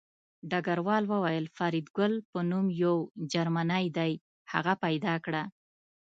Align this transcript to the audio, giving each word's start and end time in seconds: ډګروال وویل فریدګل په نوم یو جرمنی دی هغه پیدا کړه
ډګروال 0.49 1.03
وویل 1.11 1.45
فریدګل 1.57 2.13
په 2.31 2.39
نوم 2.49 2.65
یو 2.83 2.95
جرمنی 3.33 3.85
دی 3.97 4.11
هغه 4.51 4.73
پیدا 4.83 5.13
کړه 5.25 5.43